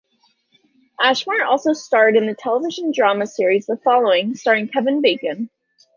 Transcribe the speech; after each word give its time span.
Ashmore 0.99 1.43
also 1.43 1.73
starred 1.73 2.17
in 2.17 2.25
the 2.25 2.33
television 2.33 2.91
drama 2.91 3.27
series 3.27 3.67
"The 3.67 3.77
Following", 3.77 4.33
starring 4.33 4.67
Kevin 4.67 5.03
Bacon. 5.03 5.51